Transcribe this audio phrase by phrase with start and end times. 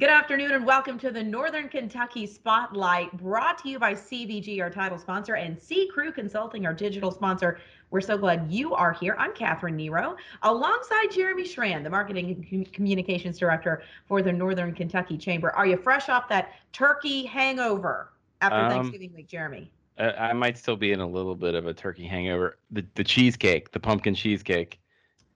[0.00, 4.70] Good afternoon and welcome to the Northern Kentucky Spotlight brought to you by CVG, our
[4.70, 7.60] title sponsor, and C Crew Consulting, our digital sponsor.
[7.90, 9.14] We're so glad you are here.
[9.18, 15.18] I'm Catherine Nero alongside Jeremy Schran, the Marketing and Communications Director for the Northern Kentucky
[15.18, 15.50] Chamber.
[15.50, 18.10] Are you fresh off that turkey hangover
[18.40, 19.70] after um, Thanksgiving week, Jeremy?
[19.98, 22.56] I might still be in a little bit of a turkey hangover.
[22.70, 24.80] The, the cheesecake, the pumpkin cheesecake,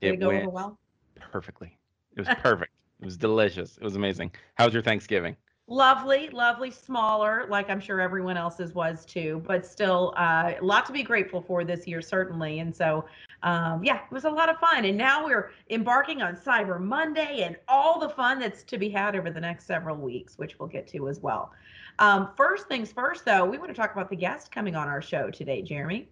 [0.01, 0.79] Did it, it go over well?
[1.19, 1.77] Perfectly.
[2.15, 2.71] It was perfect.
[3.01, 3.77] It was delicious.
[3.77, 4.31] It was amazing.
[4.55, 5.35] How was your Thanksgiving?
[5.67, 10.85] Lovely, lovely, smaller, like I'm sure everyone else's was too, but still uh, a lot
[10.85, 12.59] to be grateful for this year, certainly.
[12.59, 13.05] And so,
[13.41, 14.85] um, yeah, it was a lot of fun.
[14.85, 19.15] And now we're embarking on Cyber Monday and all the fun that's to be had
[19.15, 21.51] over the next several weeks, which we'll get to as well.
[21.97, 25.01] Um, first things first, though, we want to talk about the guest coming on our
[25.01, 26.07] show today, Jeremy.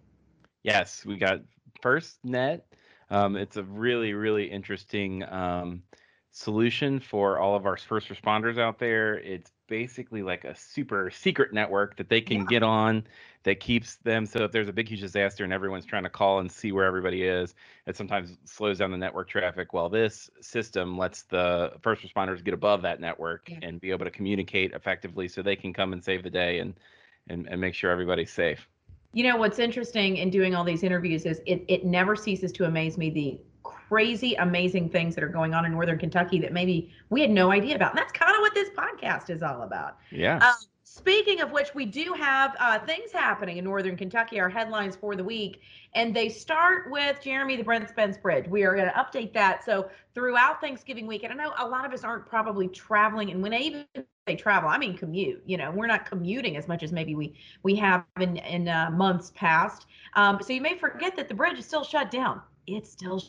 [0.64, 1.42] Yes, we got
[1.80, 2.62] FirstNet.
[3.10, 5.22] Um, it's a really, really interesting.
[5.30, 5.82] Um,
[6.34, 9.18] solution for all of our first responders out there.
[9.20, 12.46] It's basically like a super secret network that they can yeah.
[12.50, 13.04] get on
[13.44, 16.40] that keeps them so if there's a big huge disaster and everyone's trying to call
[16.40, 17.54] and see where everybody is
[17.86, 22.52] it sometimes slows down the network traffic while this system lets the first responders get
[22.52, 23.58] above that network yeah.
[23.62, 26.74] and be able to communicate effectively so they can come and save the day and
[27.28, 28.68] and, and make sure everybody's safe
[29.14, 32.64] you know what's interesting in doing all these interviews is it, it never ceases to
[32.64, 33.40] amaze me the
[33.94, 37.52] crazy, amazing things that are going on in Northern Kentucky that maybe we had no
[37.52, 37.90] idea about.
[37.90, 39.98] And that's kind of what this podcast is all about.
[40.10, 40.38] Yeah.
[40.38, 44.96] Um, speaking of which, we do have uh, things happening in Northern Kentucky, our headlines
[44.96, 45.60] for the week.
[45.94, 48.48] And they start with Jeremy, the Brent Spence Bridge.
[48.48, 49.64] We are going to update that.
[49.64, 53.30] So throughout Thanksgiving week, and I know a lot of us aren't probably traveling.
[53.30, 53.84] And when I even
[54.26, 55.40] say travel, I mean commute.
[55.46, 58.90] You know, we're not commuting as much as maybe we we have in in uh,
[58.90, 59.86] months past.
[60.14, 62.40] Um, so you may forget that the bridge is still shut down.
[62.66, 63.22] It's still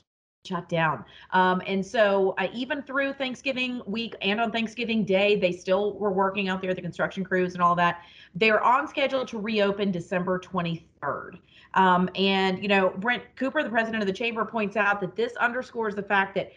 [0.45, 1.03] shut down.
[1.31, 6.11] Um, and so uh, even through Thanksgiving week and on Thanksgiving Day, they still were
[6.11, 8.03] working out there, the construction crews and all that.
[8.35, 11.39] They're on schedule to reopen December 23rd.
[11.73, 15.35] Um, and, you know, Brent Cooper, the president of the chamber, points out that this
[15.35, 16.51] underscores the fact that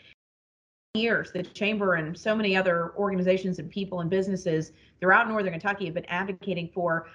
[0.94, 5.84] years the chamber and so many other organizations and people and businesses throughout northern kentucky
[5.84, 7.06] have been advocating for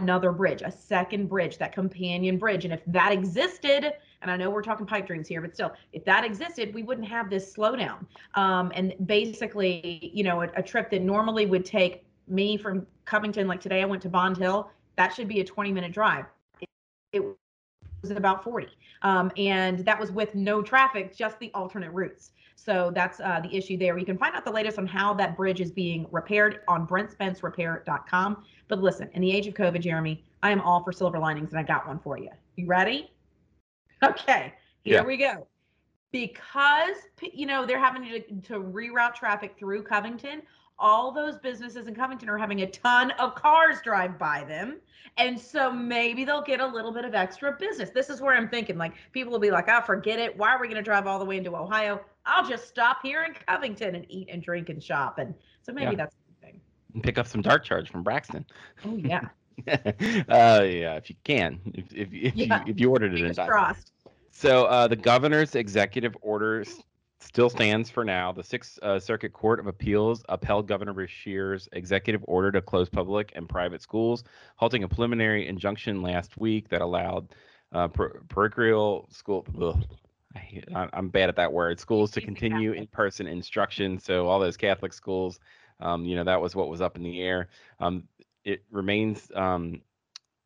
[0.00, 4.48] another bridge a second bridge that companion bridge and if that existed and I know
[4.50, 8.06] we're talking pipe dreams here, but still, if that existed, we wouldn't have this slowdown.
[8.34, 13.46] Um, and basically, you know, a, a trip that normally would take me from Covington,
[13.46, 14.70] like today, I went to Bond Hill.
[14.96, 16.26] That should be a 20 minute drive.
[16.60, 16.68] It,
[17.12, 17.22] it
[18.02, 18.68] was about 40.
[19.02, 22.30] Um, and that was with no traffic, just the alternate routes.
[22.54, 23.98] So that's uh, the issue there.
[23.98, 28.44] You can find out the latest on how that bridge is being repaired on BrentSpenceRepair.com.
[28.68, 31.58] But listen, in the age of COVID, Jeremy, I am all for silver linings, and
[31.58, 32.30] I got one for you.
[32.56, 33.11] You ready?
[34.02, 34.52] Okay,
[34.82, 35.02] here yeah.
[35.02, 35.46] we go.
[36.10, 36.96] Because
[37.32, 40.42] you know they're having to, to reroute traffic through Covington,
[40.78, 44.80] all those businesses in Covington are having a ton of cars drive by them.
[45.16, 47.90] And so maybe they'll get a little bit of extra business.
[47.90, 50.36] This is where I'm thinking like people will be like, "Ah, oh, forget it.
[50.36, 52.00] Why are we going to drive all the way into Ohio?
[52.26, 55.92] I'll just stop here in Covington and eat and drink and shop." And so maybe
[55.92, 55.96] yeah.
[55.96, 56.60] that's the thing.
[56.94, 58.44] And pick up some Dark Charge from Braxton.
[58.84, 59.28] Oh yeah.
[59.68, 62.64] uh, yeah, if you can, if if, if yeah.
[62.64, 63.48] you if you ordered it in time.
[63.48, 63.91] Crossed.
[64.32, 66.64] So uh, the governor's executive order
[67.20, 68.32] still stands for now.
[68.32, 73.30] The Sixth uh, Circuit Court of Appeals upheld Governor Beshear's executive order to close public
[73.36, 74.24] and private schools,
[74.56, 77.28] halting a preliminary injunction last week that allowed
[77.72, 79.46] uh, parochial school.
[79.60, 79.84] Ugh,
[80.74, 81.78] I, am bad at that word.
[81.78, 83.98] Schools to continue in-person instruction.
[83.98, 85.40] So all those Catholic schools,
[85.78, 87.48] um, you know, that was what was up in the air.
[87.80, 88.04] Um,
[88.44, 89.82] it remains um,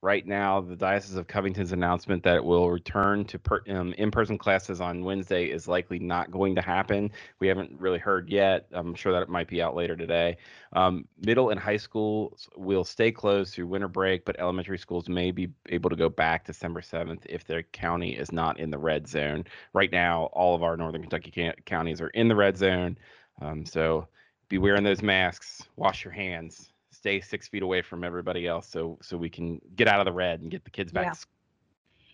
[0.07, 4.39] right now, the Diocese of Covington's announcement that it will return to per, um, in-person
[4.39, 7.11] classes on Wednesday is likely not going to happen.
[7.41, 8.69] We haven't really heard yet.
[8.71, 10.37] I'm sure that it might be out later today.
[10.75, 15.33] Um, middle and high schools will stay closed through winter break, but elementary schools may
[15.33, 19.09] be able to go back December 7th if their county is not in the red
[19.09, 19.43] zone.
[19.73, 22.97] Right now, all of our northern Kentucky counties are in the red zone.
[23.43, 24.07] Um, so
[24.49, 28.99] be wearing those masks, wash your hands, stay six feet away from everybody else so
[29.03, 31.13] so we can get out of the red and get the kids back yeah.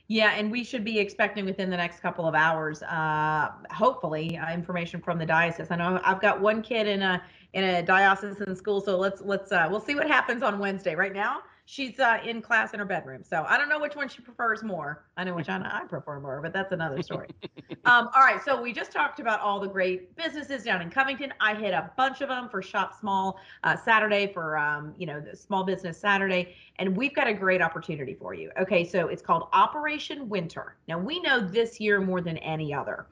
[0.09, 4.53] Yeah, and we should be expecting within the next couple of hours, uh, hopefully, uh,
[4.53, 5.71] information from the diocese.
[5.71, 7.23] I know I've got one kid in a
[7.55, 10.95] in a diocesan school, so let's let's uh, we'll see what happens on Wednesday.
[10.95, 13.23] Right now, she's uh, in class in her bedroom.
[13.23, 15.05] So I don't know which one she prefers more.
[15.17, 17.29] I know which one I prefer more, but that's another story.
[17.85, 18.43] um, all right.
[18.45, 21.33] So we just talked about all the great businesses down in Covington.
[21.41, 25.21] I hit a bunch of them for Shop Small uh, Saturday for, um, you know,
[25.21, 26.55] the Small Business Saturday.
[26.77, 28.51] And we've got a great opportunity for you.
[28.61, 28.85] Okay.
[28.85, 30.77] So it's called Operation Winter.
[30.89, 33.07] Now we know this year more than any other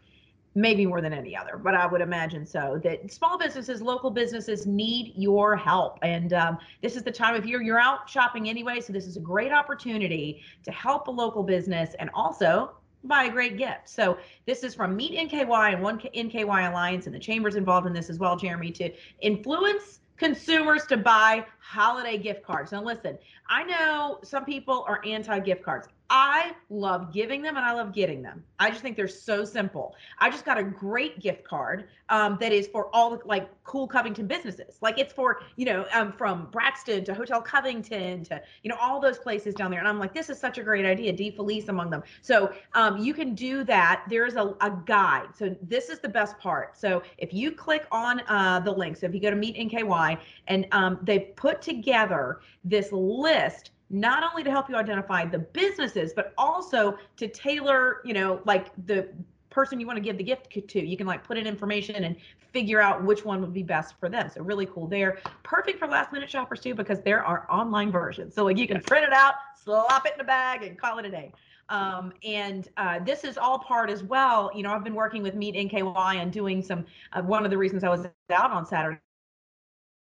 [0.55, 2.81] maybe more than any other, but I would imagine so.
[2.83, 7.47] That small businesses, local businesses need your help, and um, this is the time of
[7.47, 8.81] year you're out shopping anyway.
[8.81, 12.73] So this is a great opportunity to help a local business and also
[13.05, 13.89] buy a great gift.
[13.89, 17.93] So this is from Meet NKY and One NKY Alliance, and the chambers involved in
[17.93, 22.73] this as well, Jeremy, to influence consumers to buy holiday gift cards.
[22.73, 23.19] Now, listen,
[23.49, 25.89] I know some people are anti gift cards.
[26.13, 28.43] I love giving them and I love getting them.
[28.59, 29.95] I just think they're so simple.
[30.19, 33.87] I just got a great gift card um, that is for all the like cool
[33.87, 34.79] Covington businesses.
[34.81, 39.01] Like it's for, you know, um, from Braxton to Hotel Covington to, you know, all
[39.01, 39.79] those places down there.
[39.79, 41.13] And I'm like, this is such a great idea.
[41.13, 42.03] D Felice among them.
[42.23, 44.05] So um, you can do that.
[44.11, 45.29] There's a, a guide.
[45.39, 46.77] So this is the best part.
[46.77, 50.19] So if you click on uh, the link, so if you go to Meet NKY
[50.49, 56.13] and um, they put together this list not only to help you identify the businesses,
[56.15, 59.09] but also to tailor, you know, like the
[59.51, 60.87] person you want to give the gift to.
[60.87, 62.17] You can like put in information and
[62.53, 64.31] figure out which one would be best for them.
[64.33, 65.19] So really cool there.
[65.43, 68.35] Perfect for last minute shoppers too, because there are online versions.
[68.35, 71.05] So like you can print it out, slop it in a bag and call it
[71.05, 71.33] a day.
[71.69, 74.51] Um, and uh, this is all part as well.
[74.55, 77.59] You know, I've been working with Meet NKY and doing some, uh, one of the
[77.59, 78.99] reasons I was out on Saturday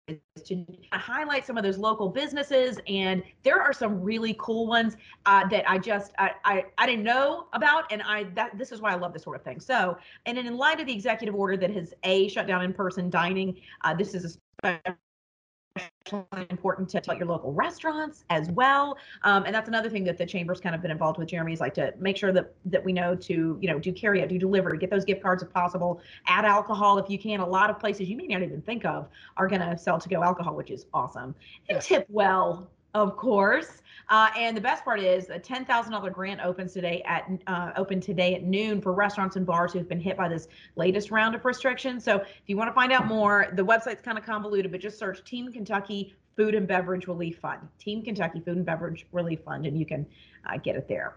[0.07, 5.47] to highlight some of those local businesses and there are some really cool ones uh,
[5.47, 8.91] that i just I, I, I didn't know about and i that this is why
[8.91, 9.61] i love this sort of thing.
[9.61, 13.55] So and in light of the executive order that has a shut down in-person dining
[13.83, 14.77] uh, this is a
[16.49, 18.97] important to tell your local restaurants as well.
[19.23, 21.59] Um, and that's another thing that the chamber's kind of been involved with Jeremy is
[21.59, 24.37] like to make sure that that we know to, you know, do carry out, do
[24.37, 27.39] delivery, get those gift cards if possible, add alcohol if you can.
[27.39, 30.09] A lot of places you may not even think of are going to sell to
[30.09, 31.33] go alcohol, which is awesome.
[31.69, 33.81] And tip well, of course.
[34.09, 37.71] Uh, and the best part is a ten thousand dollar grant opens today at uh,
[37.77, 41.33] open today at noon for restaurants and bars who've been hit by this latest round
[41.35, 42.03] of restrictions.
[42.03, 44.99] So if you want to find out more, the website's kind of convoluted, but just
[44.99, 49.65] search Team Kentucky Food and Beverage Relief Fund, Team Kentucky Food and Beverage Relief Fund,
[49.65, 50.05] and you can
[50.49, 51.15] uh, get it there.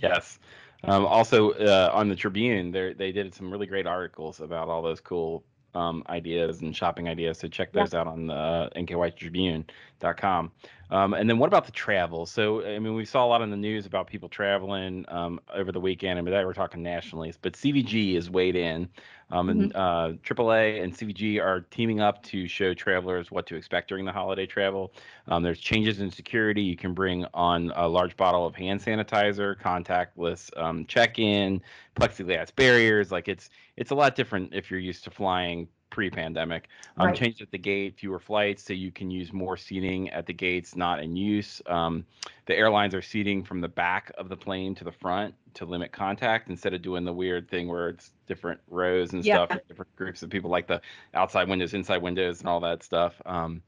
[0.00, 0.38] Yes.
[0.84, 5.00] Um, also uh, on the Tribune, they did some really great articles about all those
[5.00, 5.42] cool
[5.78, 7.38] um, ideas and shopping ideas.
[7.38, 8.00] So check those yeah.
[8.00, 10.52] out on the uh, nkytribune.com.
[10.90, 12.26] Um, and then what about the travel?
[12.26, 15.70] So I mean, we saw a lot in the news about people traveling um, over
[15.70, 17.32] the weekend, and that we're talking nationally.
[17.42, 18.88] But CVG is weighed in,
[19.30, 19.78] um, and mm-hmm.
[19.78, 24.12] uh, AAA and CVG are teaming up to show travelers what to expect during the
[24.12, 24.92] holiday travel.
[25.26, 26.62] Um, there's changes in security.
[26.62, 31.60] You can bring on a large bottle of hand sanitizer, contactless um, check-in,
[31.94, 33.12] plexiglass barriers.
[33.12, 36.68] Like it's it's a lot different if you're used to flying pre-pandemic.
[36.96, 37.16] Um, right.
[37.16, 40.76] Changed at the gate, fewer flights, so you can use more seating at the gates
[40.76, 41.60] not in use.
[41.66, 42.06] Um,
[42.46, 45.90] the airlines are seating from the back of the plane to the front to limit
[45.90, 49.44] contact instead of doing the weird thing where it's different rows and yeah.
[49.44, 50.80] stuff, different groups of people like the
[51.14, 53.20] outside windows, inside windows, and all that stuff.
[53.26, 53.60] Um,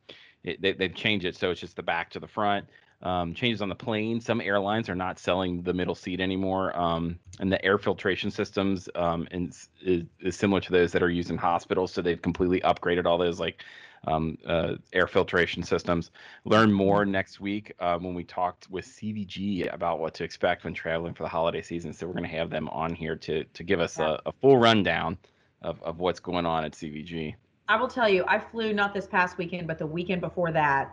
[0.44, 2.64] it, they, they've changed it so it's just the back to the front
[3.02, 4.20] um, changes on the plane.
[4.20, 8.88] Some airlines are not selling the middle seat anymore, um, and the air filtration systems
[8.94, 11.92] um, is, is, is, similar to those that are used in hospitals.
[11.92, 13.64] So they've completely upgraded all those like
[14.06, 16.10] um, uh, air filtration systems.
[16.44, 20.74] Learn more next week uh, when we talked with CVG about what to expect when
[20.74, 21.92] traveling for the holiday season.
[21.92, 24.58] So we're going to have them on here to to give us a, a full
[24.58, 25.16] rundown
[25.62, 27.34] of, of what's going on at CVG.
[27.68, 30.92] I will tell you, I flew not this past weekend, but the weekend before that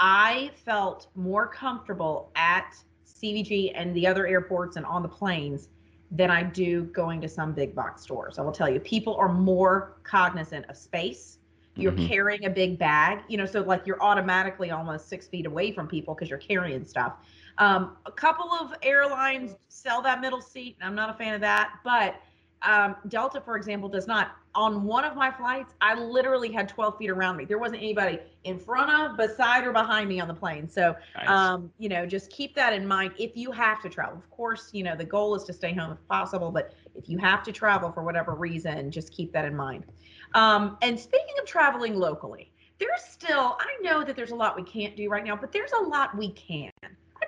[0.00, 2.74] I felt more comfortable at
[3.06, 5.68] CVG and the other airports and on the planes
[6.10, 8.38] than I do going to some big box stores.
[8.38, 11.38] I will tell you, people are more cognizant of space.
[11.76, 12.08] You're mm-hmm.
[12.08, 15.86] carrying a big bag, you know, so like you're automatically almost six feet away from
[15.86, 17.14] people because you're carrying stuff.
[17.58, 20.76] Um, a couple of airlines sell that middle seat.
[20.80, 22.16] And I'm not a fan of that, but
[22.62, 24.32] um, Delta, for example, does not.
[24.54, 27.44] On one of my flights, I literally had 12 feet around me.
[27.44, 30.68] There wasn't anybody in front of, beside, or behind me on the plane.
[30.68, 31.28] So, nice.
[31.28, 34.18] um, you know, just keep that in mind if you have to travel.
[34.18, 37.16] Of course, you know, the goal is to stay home if possible, but if you
[37.18, 39.84] have to travel for whatever reason, just keep that in mind.
[40.34, 44.64] Um, and speaking of traveling locally, there's still, I know that there's a lot we
[44.64, 46.70] can't do right now, but there's a lot we can.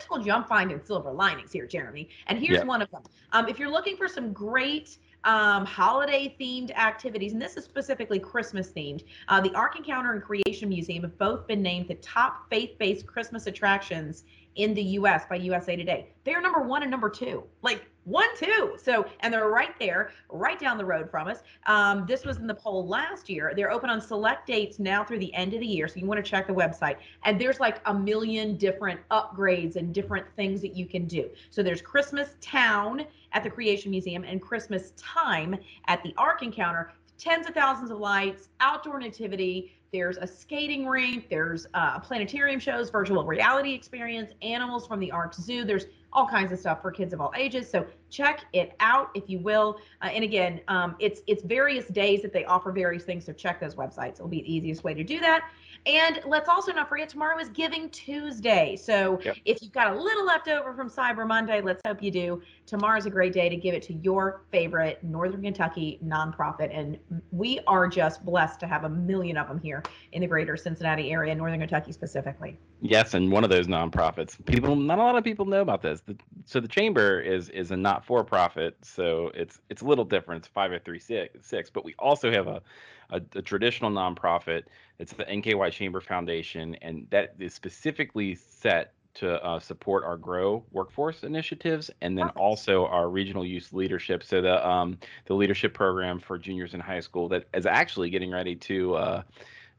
[0.07, 2.09] Told you I'm finding silver linings here, Jeremy.
[2.27, 2.65] And here's yeah.
[2.65, 3.03] one of them.
[3.33, 8.19] Um, if you're looking for some great um, holiday themed activities, and this is specifically
[8.19, 9.05] Christmas themed.
[9.29, 13.07] Uh, the Ark Encounter and Creation Museum have both been named the top faith based
[13.07, 14.25] Christmas attractions
[14.57, 16.09] in the US by USA Today.
[16.25, 17.45] They're number one and number two.
[17.63, 18.77] Like one, two.
[18.83, 21.39] So, and they're right there, right down the road from us.
[21.67, 23.53] Um, this was in the poll last year.
[23.55, 25.87] They're open on select dates now through the end of the year.
[25.87, 26.97] So you want to check the website.
[27.25, 31.31] And there's like a million different upgrades and different things that you can do.
[31.51, 35.57] So there's Christmas Town at the Creation Museum and Christmas Time
[35.87, 36.93] at the Ark Encounter.
[37.19, 42.89] Tens of thousands of lights, outdoor nativity, there's a skating rink, there's uh, planetarium shows,
[42.89, 45.65] virtual reality experience, animals from the Ark Zoo.
[45.65, 45.85] There's
[46.15, 47.71] all kinds of stuff for kids of all ages.
[47.71, 49.79] So check it out if you will.
[50.01, 53.25] Uh, and again, um, it's it's various days that they offer various things.
[53.27, 54.15] So check those websites.
[54.15, 55.51] It'll be the easiest way to do that.
[55.85, 58.77] And let's also not forget tomorrow is Giving Tuesday.
[58.77, 59.37] So yep.
[59.45, 62.41] if you've got a little left over from Cyber Monday, let's hope you do.
[62.67, 66.71] Tomorrow's a great day to give it to your favorite Northern Kentucky nonprofit.
[66.73, 66.99] And
[67.33, 69.82] we are just blessed to have a million of them here
[70.13, 72.59] in the greater Cincinnati area, Northern Kentucky specifically.
[72.81, 74.43] Yes, and one of those nonprofits.
[74.47, 76.01] People, not a lot of people know about this.
[76.01, 80.41] The, so the chamber is is a not-for-profit, so it's it's a little different.
[80.41, 82.63] It's five or three six, six but we also have a,
[83.11, 84.65] a, a traditional nonprofit.
[84.99, 90.65] It's the NKY Chamber Foundation, and that is specifically set to uh, support our grow
[90.71, 96.19] workforce initiatives and then also our regional youth leadership so the um, the leadership program
[96.19, 99.23] for juniors in high school that is actually getting ready to uh,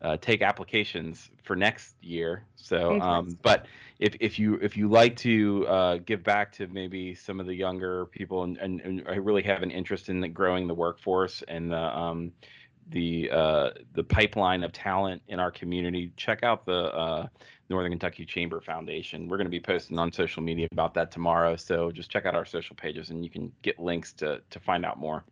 [0.04, 2.44] uh, take applications for next year.
[2.56, 3.66] So, um, but
[4.00, 7.54] if if you if you like to uh, give back to maybe some of the
[7.54, 11.44] younger people and, and, and I really have an interest in the growing the workforce
[11.48, 12.34] and the um,
[12.90, 17.28] the uh, the pipeline of talent in our community, check out the uh,
[17.70, 19.28] Northern Kentucky Chamber Foundation.
[19.28, 21.56] We're going to be posting on social media about that tomorrow.
[21.56, 24.86] So just check out our social pages and you can get links to to find
[24.86, 25.24] out more.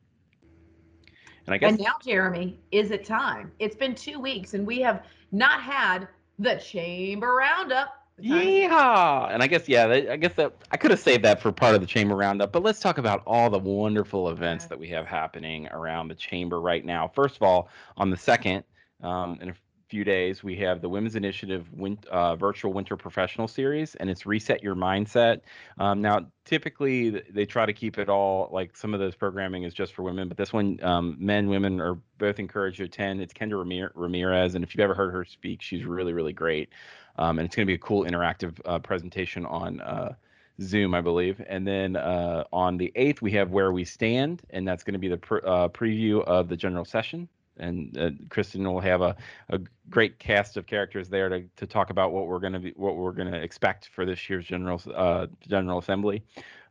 [1.45, 1.71] And I guess.
[1.71, 3.51] And now, Jeremy, is it time?
[3.59, 6.07] It's been two weeks, and we have not had
[6.39, 7.97] the chamber roundup.
[8.19, 11.73] Yeah, and I guess yeah, I guess that I could have saved that for part
[11.73, 15.07] of the chamber roundup, but let's talk about all the wonderful events that we have
[15.07, 17.07] happening around the chamber right now.
[17.07, 18.63] First of all, on the second,
[19.01, 19.53] um, in a
[19.91, 24.25] few days, we have the Women's Initiative win- uh, Virtual Winter Professional Series, and it's
[24.25, 25.41] Reset Your Mindset.
[25.79, 29.73] Um, now, typically, they try to keep it all like some of those programming is
[29.73, 33.19] just for women, but this one, um, men, women are both encouraged to attend.
[33.19, 36.69] It's Kendra Ramirez, and if you've ever heard her speak, she's really, really great.
[37.17, 39.81] Um, and it's going to be a cool interactive uh, presentation on.
[39.81, 40.13] Uh,
[40.61, 41.41] Zoom, I believe.
[41.47, 44.99] And then uh, on the 8th, we have Where We Stand, and that's going to
[44.99, 47.27] be the pr- uh, preview of the general session
[47.57, 49.15] and uh, Kristen will have a,
[49.49, 52.73] a great cast of characters there to, to talk about what we're going to be
[52.75, 56.23] what we're going to expect for this year's general uh, general assembly.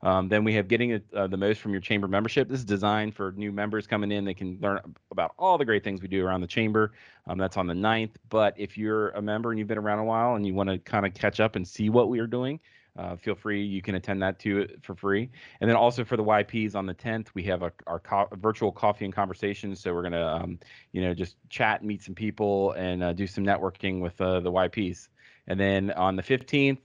[0.02, 2.49] Um, then we have getting uh, the most from your chamber membership.
[2.49, 4.25] This is designed for new members coming in.
[4.25, 6.92] They can learn about all the great things we do around the chamber.
[7.26, 8.12] Um, that's on the 9th.
[8.30, 10.78] But if you're a member and you've been around a while and you want to
[10.78, 12.58] kind of catch up and see what we are doing,
[13.00, 13.62] uh, feel free.
[13.62, 15.30] You can attend that too for free.
[15.61, 18.71] And then also for the YPs on the 10th, we have a, our co- virtual
[18.71, 19.80] coffee and conversations.
[19.80, 20.59] So we're gonna, um,
[20.92, 24.52] you know, just chat, meet some people, and uh, do some networking with uh, the
[24.52, 25.09] YPs.
[25.47, 26.78] And then on the 15th,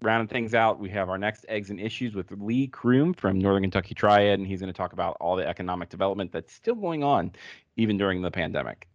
[0.00, 3.62] rounding things out, we have our next eggs and issues with Lee Crume from Northern
[3.62, 7.04] Kentucky Tri-ED, and he's going to talk about all the economic development that's still going
[7.04, 7.32] on,
[7.76, 8.89] even during the pandemic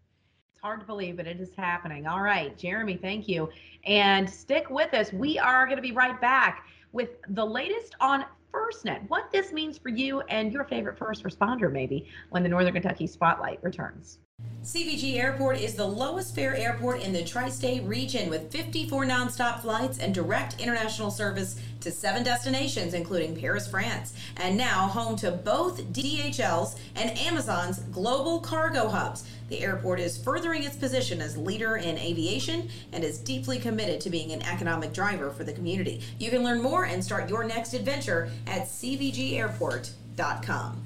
[0.65, 2.07] hard to believe, but it is happening.
[2.07, 3.49] All right, Jeremy, thank you.
[3.85, 5.13] And stick with us.
[5.13, 9.77] We are going to be right back with the latest on FirstNet, what this means
[9.77, 14.17] for you and your favorite first responder, maybe, when the Northern Kentucky Spotlight returns.
[14.65, 19.61] CVG Airport is the lowest fare airport in the tri state region with 54 nonstop
[19.61, 25.29] flights and direct international service to seven destinations, including Paris, France, and now home to
[25.29, 29.29] both DHL's and Amazon's global cargo hubs.
[29.49, 34.09] The airport is furthering its position as leader in aviation and is deeply committed to
[34.09, 36.01] being an economic driver for the community.
[36.17, 40.81] You can learn more and start your next adventure at cvgairport.com.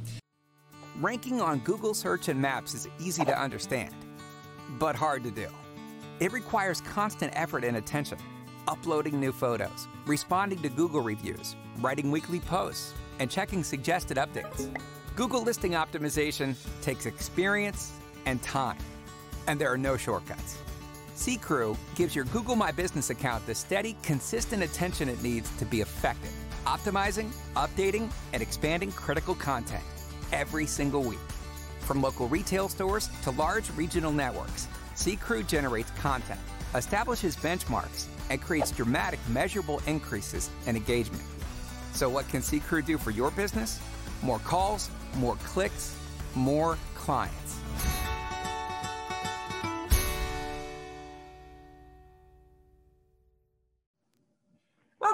[1.00, 3.96] Ranking on Google search and maps is easy to understand,
[4.80, 5.48] but hard to do.
[6.20, 8.18] It requires constant effort and attention,
[8.68, 14.70] uploading new photos, responding to Google reviews, writing weekly posts, and checking suggested updates.
[15.16, 17.94] Google listing optimization takes experience
[18.26, 18.78] and time,
[19.48, 20.58] and there are no shortcuts.
[21.16, 25.80] C-Crew gives your Google My Business account the steady, consistent attention it needs to be
[25.80, 26.34] effective,
[26.66, 29.84] optimizing, updating, and expanding critical content
[30.32, 31.20] every single week.
[31.82, 36.40] From local retail stores to large regional networks, C-Crew generates content,
[36.76, 41.24] establishes benchmarks, and creates dramatic measurable increases in engagement.
[41.94, 43.80] So what can C-Crew do for your business?
[44.22, 45.96] More calls, more clicks,
[46.36, 47.59] more clients.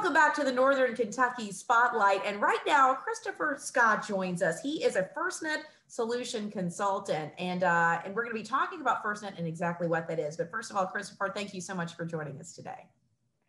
[0.05, 2.21] Welcome back to the Northern Kentucky Spotlight.
[2.27, 4.61] And right now, Christopher Scott joins us.
[4.61, 9.03] He is a FirstNet solution consultant, and uh, and we're going to be talking about
[9.03, 10.37] FirstNet and exactly what that is.
[10.37, 12.85] But first of all, Christopher, thank you so much for joining us today.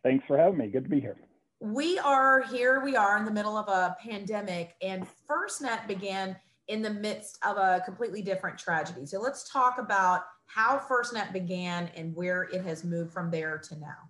[0.03, 0.65] Thanks for having me.
[0.65, 1.15] Good to be here.
[1.59, 2.83] We are here.
[2.83, 6.35] We are in the middle of a pandemic, and FirstNet began
[6.69, 9.05] in the midst of a completely different tragedy.
[9.05, 13.77] So let's talk about how FirstNet began and where it has moved from there to
[13.77, 14.09] now.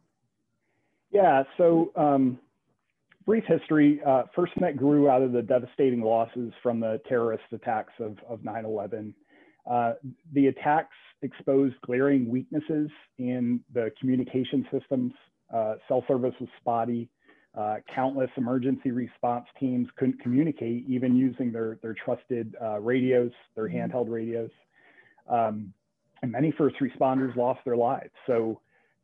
[1.11, 2.39] Yeah, so um,
[3.25, 4.01] brief history.
[4.05, 9.13] Uh, FirstNet grew out of the devastating losses from the terrorist attacks of, of 9-11.
[9.69, 9.93] Uh,
[10.33, 15.13] the attacks exposed glaring weaknesses in the communication systems.
[15.53, 17.09] Uh, cell service was spotty.
[17.57, 23.67] Uh, countless emergency response teams couldn't communicate even using their, their trusted uh, radios, their
[23.67, 23.91] mm-hmm.
[23.91, 24.51] handheld radios.
[25.27, 25.73] Um,
[26.21, 28.11] and many first responders lost their lives.
[28.25, 28.61] So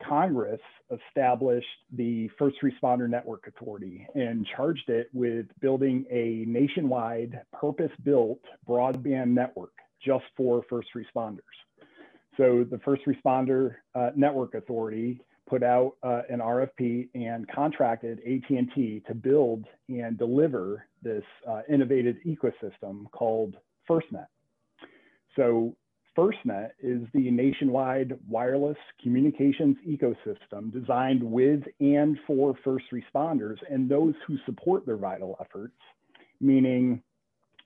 [0.07, 0.59] Congress
[0.91, 8.39] established the First Responder Network Authority and charged it with building a nationwide purpose built
[8.67, 9.73] broadband network
[10.05, 11.39] just for first responders.
[12.37, 19.03] So the First Responder uh, Network Authority put out uh, an RFP and contracted AT&T
[19.07, 23.55] to build and deliver this uh, innovative ecosystem called
[23.89, 24.27] FirstNet.
[25.35, 25.75] So
[26.17, 34.13] FirstNet is the nationwide wireless communications ecosystem designed with and for first responders and those
[34.27, 35.73] who support their vital efforts,
[36.39, 37.01] meaning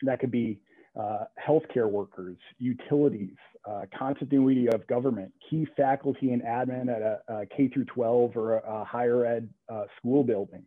[0.03, 0.59] that could be
[0.97, 3.35] uh, healthcare workers, utilities,
[3.69, 8.57] uh, continuity of government, key faculty and admin at a, a K through 12 or
[8.59, 10.63] a, a higher ed uh, school building.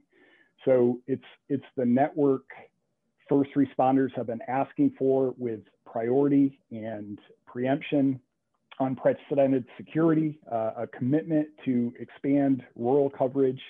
[0.65, 2.45] So it's, it's the network
[3.29, 7.19] first responders have been asking for with priority and
[7.51, 8.21] preemption,
[8.79, 13.61] unprecedented security, uh, a commitment to expand rural coverage.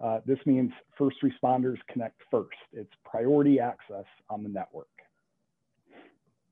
[0.00, 2.56] Uh, this means first responders connect first.
[2.72, 4.88] It's priority access on the network.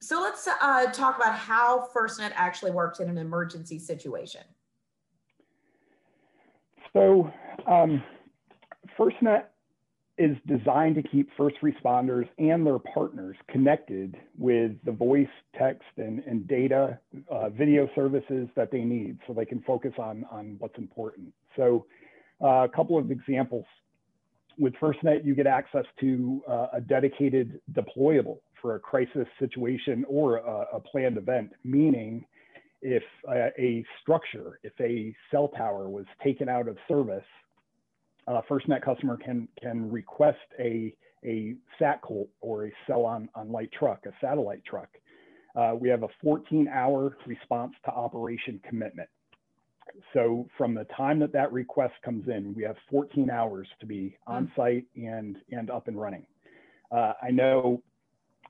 [0.01, 4.43] So let's uh, talk about how FirstNet actually works in an emergency situation.
[6.93, 7.31] So
[7.67, 8.03] um,
[8.99, 9.45] FirstNet
[10.19, 16.21] is designed to keep first responders and their partners connected with the voice, text, and,
[16.21, 16.99] and data,
[17.31, 21.33] uh, video services that they need so they can focus on, on what's important.
[21.55, 21.85] So
[22.43, 23.67] uh, a couple of examples.
[24.59, 30.39] With FirstNet, you get access to uh, a dedicated deployable for a crisis situation or
[30.39, 32.25] a, a planned event, meaning
[32.81, 37.25] if a, a structure, if a cell tower was taken out of service,
[38.27, 43.71] uh, FirstNet customer can can request a a SatColt or a cell on on light
[43.73, 44.89] truck, a satellite truck.
[45.55, 49.09] Uh, we have a 14 hour response to operation commitment.
[50.13, 54.17] So from the time that that request comes in, we have 14 hours to be
[54.27, 54.61] on hmm.
[54.61, 56.27] site and and up and running.
[56.91, 57.83] Uh, I know,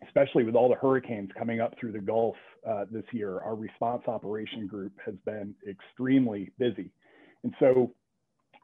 [0.05, 2.37] especially with all the hurricanes coming up through the Gulf
[2.69, 6.91] uh, this year, our response operation group has been extremely busy.
[7.45, 7.93] And so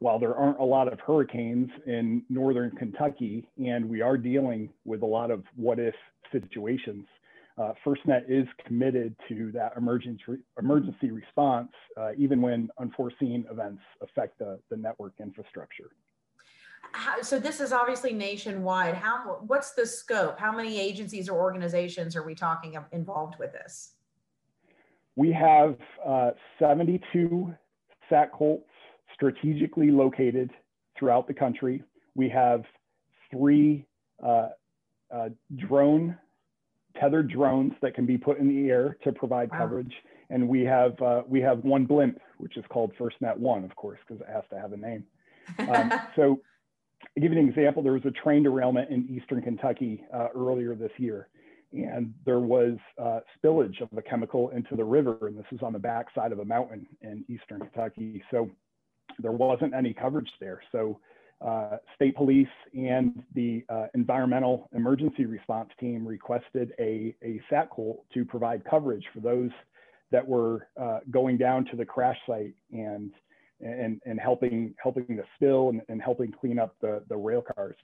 [0.03, 5.03] while there aren't a lot of hurricanes in northern Kentucky, and we are dealing with
[5.03, 5.95] a lot of what if
[6.33, 7.07] situations,
[7.57, 10.23] uh, FirstNet is committed to that emergency,
[10.59, 15.91] emergency response, uh, even when unforeseen events affect the, the network infrastructure.
[16.93, 18.95] How, so this is obviously nationwide.
[18.95, 20.39] How what's the scope?
[20.39, 23.93] How many agencies or organizations are we talking involved with this?
[25.15, 27.55] We have uh, 72
[28.11, 28.65] SatColts
[29.23, 30.51] strategically located
[30.99, 31.83] throughout the country.
[32.17, 32.65] We have
[33.31, 33.87] three
[34.25, 34.49] uh,
[35.15, 36.19] uh, drone,
[36.99, 39.59] tethered drones that can be put in the air to provide wow.
[39.59, 39.93] coverage.
[40.31, 44.01] And we have, uh, we have one blimp, which is called FirstNet One, of course,
[44.07, 45.05] because it has to have a name.
[45.59, 46.41] Um, so
[47.17, 47.83] I'll give you an example.
[47.83, 51.29] There was a train derailment in Eastern Kentucky uh, earlier this year
[51.73, 55.73] and there was uh, spillage of a chemical into the river, and this is on
[55.73, 58.23] the backside of a mountain in eastern Kentucky.
[58.31, 58.51] So
[59.19, 60.61] there wasn't any coverage there.
[60.73, 60.99] So
[61.41, 68.25] uh, state police and the uh, environmental emergency response team requested a, a SatColt to
[68.25, 69.51] provide coverage for those
[70.13, 73.11] that were uh, going down to the crash site and
[73.61, 77.77] and, and helping helping the spill and, and helping clean up the, the rail cars.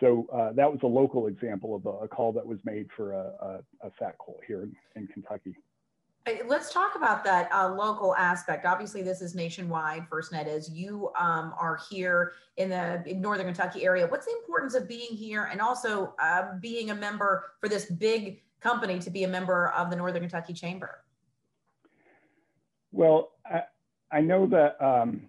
[0.00, 3.12] So uh, that was a local example of a, a, call that was made for
[3.12, 3.90] a, a, a
[4.46, 5.56] here in, in Kentucky.
[6.46, 8.64] Let's talk about that uh, local aspect.
[8.64, 10.08] Obviously, this is nationwide.
[10.08, 14.06] FirstNet is you um, are here in the in Northern Kentucky area.
[14.06, 18.42] What's the importance of being here and also uh, being a member for this big
[18.60, 21.00] company to be a member of the Northern Kentucky Chamber?
[22.90, 23.64] Well, I,
[24.10, 25.28] I know that um,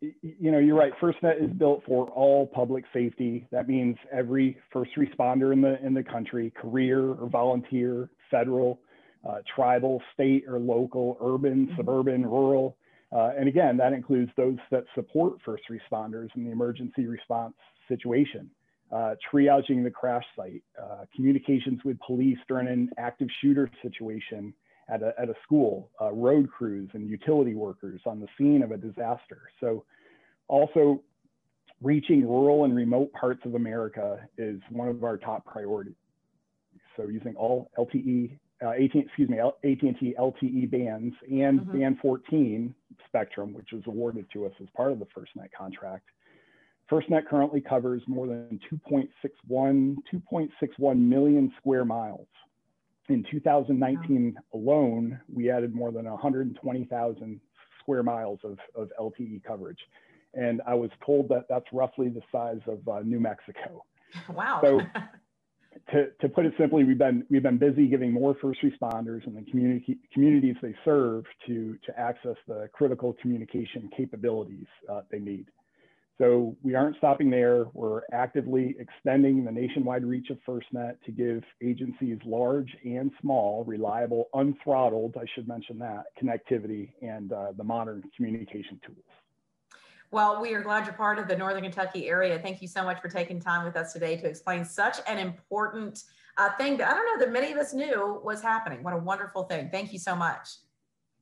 [0.00, 0.94] you know, you're right.
[0.98, 3.46] FirstNet is built for all public safety.
[3.50, 8.80] That means every first responder in the in the country, career or volunteer, federal,
[9.28, 11.76] uh, tribal, state or local, urban, mm-hmm.
[11.76, 12.76] suburban, rural,
[13.12, 17.54] uh, and again, that includes those that support first responders in the emergency response
[17.88, 18.48] situation.
[18.92, 24.52] Uh, triaging the crash site, uh, communications with police during an active shooter situation,
[24.90, 28.72] at a, at a school, uh, road crews and utility workers on the scene of
[28.72, 29.42] a disaster.
[29.60, 29.84] So
[30.48, 31.02] also
[31.80, 35.94] reaching rural and remote parts of America is one of our top priorities.
[36.96, 41.78] So using all LTE, uh, AT, excuse me, AT&T LTE bands and mm-hmm.
[41.78, 42.74] band 14
[43.06, 46.04] spectrum, which was awarded to us as part of the FirstNet contract.
[46.90, 52.26] FirstNet currently covers more than 2.61, 2.61 million square miles
[53.10, 57.40] in 2019 alone, we added more than 120,000
[57.80, 59.80] square miles of, of LTE coverage.
[60.34, 63.84] And I was told that that's roughly the size of uh, New Mexico.
[64.32, 64.60] Wow.
[64.62, 64.80] So
[65.92, 69.36] to, to put it simply, we've been, we've been busy giving more first responders and
[69.36, 75.46] the community, communities they serve to, to access the critical communication capabilities uh, they need.
[76.18, 77.64] So we aren't stopping there.
[77.72, 84.28] We're actively extending the nationwide reach of FirstNet to give agencies large and small, reliable,
[84.34, 88.98] unthrottled, I should mention that, connectivity and uh, the modern communication tools.
[90.12, 92.38] Well, we are glad you're part of the Northern Kentucky area.
[92.38, 96.02] Thank you so much for taking time with us today to explain such an important
[96.36, 98.82] uh, thing that I don't know that many of us knew was happening.
[98.82, 99.68] What a wonderful thing.
[99.70, 100.48] Thank you so much.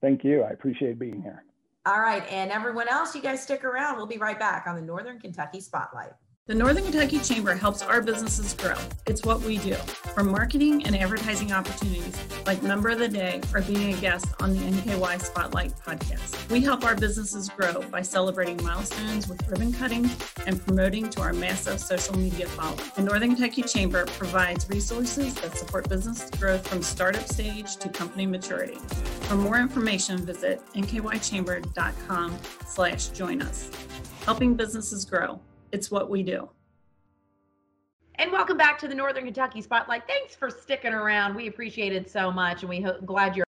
[0.01, 0.43] Thank you.
[0.43, 1.45] I appreciate being here.
[1.85, 2.27] All right.
[2.31, 3.97] And everyone else, you guys stick around.
[3.97, 6.13] We'll be right back on the Northern Kentucky Spotlight.
[6.49, 8.75] The Northern Kentucky Chamber helps our businesses grow.
[9.07, 9.75] It's what we do.
[10.15, 14.55] From marketing and advertising opportunities like Member of the Day or being a guest on
[14.55, 16.51] the NKY Spotlight podcast.
[16.51, 20.11] We help our businesses grow by celebrating milestones with ribbon cutting
[20.47, 22.81] and promoting to our massive social media following.
[22.97, 28.25] The Northern Kentucky Chamber provides resources that support business growth from startup stage to company
[28.25, 28.79] maturity.
[29.29, 33.71] For more information, visit nkychamber.com slash join us.
[34.25, 36.49] Helping businesses grow it's what we do.
[38.17, 40.03] And welcome back to the Northern Kentucky Spotlight.
[40.09, 41.37] Thanks for sticking around.
[41.37, 43.47] We appreciate it so much, and we ho- glad you're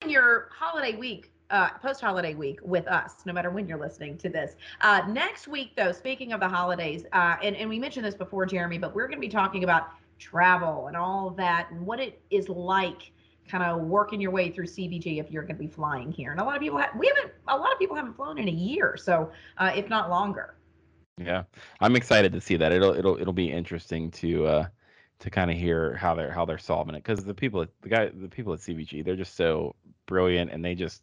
[0.00, 4.30] in your holiday week, uh, post-holiday week with us, no matter when you're listening to
[4.30, 4.56] this.
[4.80, 8.46] Uh, next week, though, speaking of the holidays, uh, and, and we mentioned this before,
[8.46, 12.22] Jeremy, but we're going to be talking about travel and all that and what it
[12.30, 13.12] is like
[13.50, 16.30] kind of working your way through CVG if you're going to be flying here.
[16.30, 18.48] And a lot of people have, we haven't, a lot of people haven't flown in
[18.48, 20.54] a year, so uh, if not longer.
[21.20, 21.44] Yeah,
[21.80, 22.72] I'm excited to see that.
[22.72, 24.66] It'll it'll it'll be interesting to uh
[25.18, 27.88] to kind of hear how they're how they're solving it because the people at the
[27.88, 29.74] guy the people at CVG they're just so
[30.06, 31.02] brilliant and they just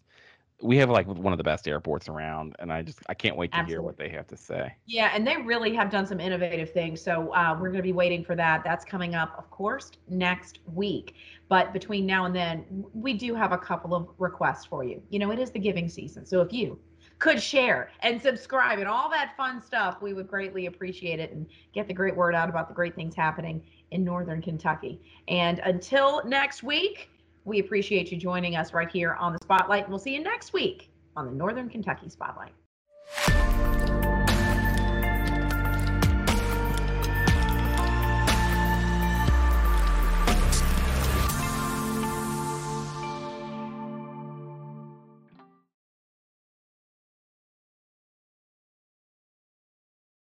[0.64, 3.52] we have like one of the best airports around and I just I can't wait
[3.52, 3.74] to Absolutely.
[3.74, 4.74] hear what they have to say.
[4.88, 7.00] Yeah, and they really have done some innovative things.
[7.00, 8.64] So uh, we're going to be waiting for that.
[8.64, 11.14] That's coming up, of course, next week.
[11.48, 15.00] But between now and then, we do have a couple of requests for you.
[15.10, 16.26] You know, it is the giving season.
[16.26, 16.80] So if you
[17.20, 21.48] could share and subscribe and all that fun stuff, we would greatly appreciate it and
[21.74, 25.02] get the great word out about the great things happening in Northern Kentucky.
[25.28, 27.10] And until next week,
[27.46, 29.84] we appreciate you joining us right here on the Spotlight.
[29.84, 32.54] And we'll see you next week on the Northern Kentucky Spotlight.